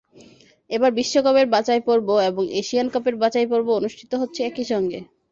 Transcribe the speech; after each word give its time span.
এবার 0.69 0.91
বিশ্বকাপের 0.91 1.47
বাছাইপর্ব 1.47 2.07
এবং 2.29 2.43
এশিয়ান 2.59 2.87
কাপের 2.89 3.15
বাছাইপর্ব 3.15 3.67
অনুষ্ঠিত 3.79 4.11
হচ্ছে 4.21 4.39
একই 4.43 4.65
সঙ্গে। 4.71 4.99